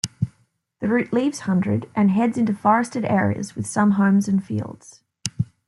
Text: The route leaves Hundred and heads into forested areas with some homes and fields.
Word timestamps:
The 0.79 0.87
route 0.87 1.13
leaves 1.13 1.41
Hundred 1.41 1.87
and 1.93 2.09
heads 2.09 2.35
into 2.35 2.55
forested 2.55 3.05
areas 3.05 3.55
with 3.55 3.67
some 3.67 3.91
homes 3.91 4.27
and 4.27 4.43
fields. 4.43 5.03